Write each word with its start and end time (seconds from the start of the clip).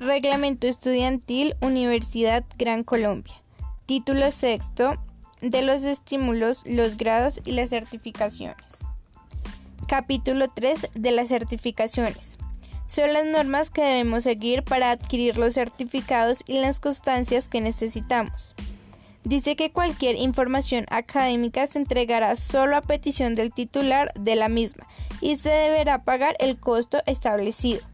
Reglamento 0.00 0.66
Estudiantil 0.66 1.56
Universidad 1.60 2.42
Gran 2.56 2.84
Colombia. 2.84 3.34
Título 3.84 4.30
sexto 4.30 4.94
de 5.42 5.60
los 5.60 5.84
estímulos, 5.84 6.62
los 6.64 6.96
grados 6.96 7.42
y 7.44 7.52
las 7.52 7.68
certificaciones. 7.68 8.64
Capítulo 9.86 10.48
3 10.48 10.88
de 10.94 11.10
las 11.10 11.28
certificaciones. 11.28 12.38
Son 12.86 13.12
las 13.12 13.26
normas 13.26 13.68
que 13.68 13.82
debemos 13.82 14.24
seguir 14.24 14.62
para 14.64 14.90
adquirir 14.90 15.36
los 15.36 15.52
certificados 15.52 16.44
y 16.46 16.60
las 16.60 16.80
constancias 16.80 17.50
que 17.50 17.60
necesitamos. 17.60 18.54
Dice 19.24 19.54
que 19.54 19.70
cualquier 19.70 20.16
información 20.16 20.86
académica 20.88 21.66
se 21.66 21.78
entregará 21.78 22.36
solo 22.36 22.74
a 22.74 22.80
petición 22.80 23.34
del 23.34 23.52
titular 23.52 24.14
de 24.18 24.34
la 24.34 24.48
misma 24.48 24.86
y 25.20 25.36
se 25.36 25.50
deberá 25.50 26.04
pagar 26.04 26.36
el 26.38 26.58
costo 26.58 27.02
establecido. 27.04 27.89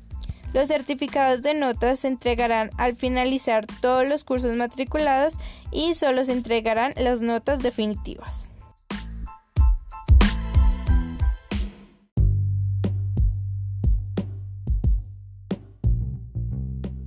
Los 0.56 0.68
certificados 0.68 1.42
de 1.42 1.52
notas 1.52 1.98
se 1.98 2.08
entregarán 2.08 2.70
al 2.78 2.96
finalizar 2.96 3.66
todos 3.82 4.08
los 4.08 4.24
cursos 4.24 4.56
matriculados 4.56 5.36
y 5.70 5.92
solo 5.92 6.24
se 6.24 6.32
entregarán 6.32 6.94
las 6.96 7.20
notas 7.20 7.62
definitivas. 7.62 8.50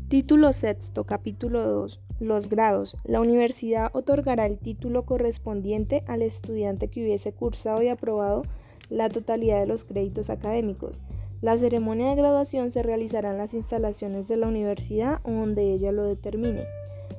Título 0.10 0.54
sexto, 0.54 1.06
capítulo 1.06 1.64
2. 1.64 2.02
Los 2.20 2.50
grados. 2.50 2.98
La 3.04 3.20
universidad 3.20 3.90
otorgará 3.94 4.46
el 4.46 4.60
título 4.60 5.08
correspondiente 5.08 6.04
al 6.06 6.22
estudiante 6.22 6.90
que 6.90 7.02
hubiese 7.02 7.34
cursado 7.34 7.82
y 7.82 7.88
aprobado 7.88 8.44
la 8.90 9.10
totalidad 9.10 9.60
de 9.60 9.66
los 9.66 9.86
créditos 9.86 10.30
académicos. 10.30 11.00
La 11.42 11.58
ceremonia 11.58 12.10
de 12.10 12.16
graduación 12.16 12.72
se 12.72 12.84
realizará 12.84 13.32
en 13.32 13.38
las 13.38 13.54
instalaciones 13.54 14.28
de 14.28 14.38
la 14.38 14.48
universidad 14.48 15.22
o 15.24 15.32
donde 15.32 15.72
ella 15.74 15.92
lo 15.92 16.04
determine. 16.04 16.66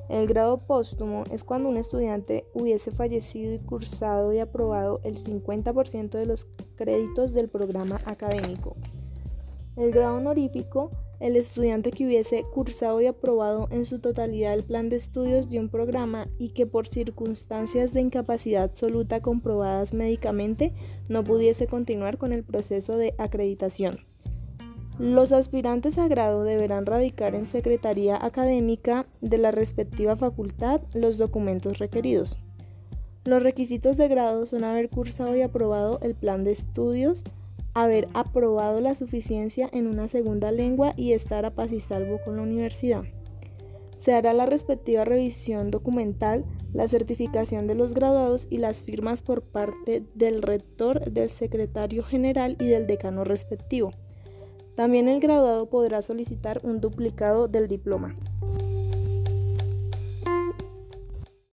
El 0.09 0.27
grado 0.27 0.59
póstumo 0.59 1.23
es 1.31 1.43
cuando 1.43 1.69
un 1.69 1.77
estudiante 1.77 2.45
hubiese 2.53 2.91
fallecido 2.91 3.53
y 3.53 3.59
cursado 3.59 4.33
y 4.33 4.39
aprobado 4.39 4.99
el 5.03 5.17
50% 5.17 6.09
de 6.09 6.25
los 6.25 6.47
créditos 6.75 7.33
del 7.33 7.49
programa 7.49 7.99
académico. 8.05 8.75
El 9.75 9.91
grado 9.91 10.17
honorífico 10.17 10.91
el 11.21 11.35
estudiante 11.35 11.91
que 11.91 12.05
hubiese 12.05 12.43
cursado 12.51 12.99
y 12.99 13.05
aprobado 13.05 13.67
en 13.69 13.85
su 13.85 13.99
totalidad 13.99 14.55
el 14.55 14.63
plan 14.63 14.89
de 14.89 14.95
estudios 14.95 15.49
de 15.49 15.59
un 15.59 15.69
programa 15.69 16.27
y 16.39 16.49
que 16.49 16.65
por 16.65 16.87
circunstancias 16.87 17.93
de 17.93 18.01
incapacidad 18.01 18.63
absoluta 18.63 19.21
comprobadas 19.21 19.93
médicamente 19.93 20.73
no 21.09 21.23
pudiese 21.23 21.67
continuar 21.67 22.17
con 22.17 22.33
el 22.33 22.43
proceso 22.43 22.97
de 22.97 23.13
acreditación. 23.19 24.10
Los 24.99 25.31
aspirantes 25.31 25.97
a 25.97 26.07
grado 26.07 26.43
deberán 26.43 26.85
radicar 26.85 27.33
en 27.33 27.45
Secretaría 27.45 28.23
Académica 28.23 29.07
de 29.21 29.37
la 29.37 29.51
respectiva 29.51 30.15
facultad 30.15 30.81
los 30.93 31.17
documentos 31.17 31.79
requeridos. 31.79 32.37
Los 33.25 33.41
requisitos 33.41 33.97
de 33.97 34.07
grado 34.07 34.45
son 34.47 34.63
haber 34.63 34.89
cursado 34.89 35.35
y 35.35 35.41
aprobado 35.41 35.99
el 36.01 36.15
plan 36.15 36.43
de 36.43 36.51
estudios, 36.51 37.23
haber 37.73 38.09
aprobado 38.13 38.81
la 38.81 38.95
suficiencia 38.95 39.69
en 39.71 39.87
una 39.87 40.07
segunda 40.07 40.51
lengua 40.51 40.93
y 40.97 41.13
estar 41.13 41.45
a 41.45 41.51
paz 41.51 41.71
y 41.71 41.79
salvo 41.79 42.19
con 42.25 42.35
la 42.35 42.43
universidad. 42.43 43.03
Se 43.99 44.13
hará 44.13 44.33
la 44.33 44.47
respectiva 44.47 45.05
revisión 45.05 45.69
documental, 45.69 46.43
la 46.73 46.87
certificación 46.87 47.67
de 47.67 47.75
los 47.75 47.93
graduados 47.93 48.47
y 48.49 48.57
las 48.57 48.81
firmas 48.81 49.21
por 49.21 49.43
parte 49.43 50.03
del 50.15 50.41
rector, 50.41 51.11
del 51.11 51.29
secretario 51.29 52.03
general 52.03 52.57
y 52.59 52.65
del 52.65 52.87
decano 52.87 53.23
respectivo. 53.23 53.91
También 54.75 55.07
el 55.07 55.19
graduado 55.19 55.69
podrá 55.69 56.01
solicitar 56.01 56.61
un 56.63 56.79
duplicado 56.79 57.47
del 57.47 57.67
diploma. 57.67 58.15